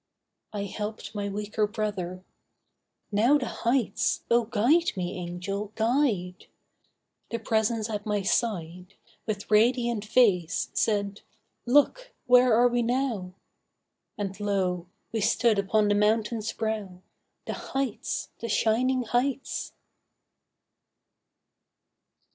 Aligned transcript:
I 0.51 0.63
helped 0.63 1.13
my 1.13 1.29
weaker 1.29 1.67
brother. 1.67 2.23
'Now 3.11 3.37
the 3.37 3.45
heights; 3.45 4.23
Oh, 4.31 4.45
Guide 4.45 4.97
me, 4.97 5.15
Angel, 5.19 5.71
guide!' 5.75 6.47
The 7.29 7.37
Presence 7.37 7.87
at 7.87 8.03
my 8.07 8.23
side, 8.23 8.95
With 9.27 9.51
radiant 9.51 10.03
face, 10.03 10.71
said, 10.73 11.21
'Look, 11.67 12.13
where 12.25 12.51
are 12.51 12.67
we 12.67 12.81
now?' 12.81 13.35
And 14.17 14.39
lo! 14.39 14.87
we 15.11 15.21
stood 15.21 15.59
upon 15.59 15.87
the 15.87 15.93
mountain's 15.93 16.51
brow— 16.51 17.03
The 17.45 17.53
heights, 17.53 18.29
the 18.39 18.49
shining 18.49 19.03
heights! 19.03 19.73